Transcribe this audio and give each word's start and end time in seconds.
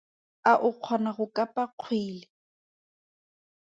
A 0.51 0.53
o 0.67 0.69
kgona 0.75 1.09
go 1.17 1.25
kapa 1.35 1.63
kgwele? 1.69 2.23